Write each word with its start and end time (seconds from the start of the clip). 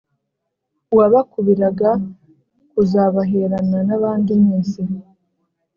uwabakubiraga 0.93 1.89
kuzabaherana 2.71 3.79
nabandi 3.87 4.31
mwese. 4.43 4.81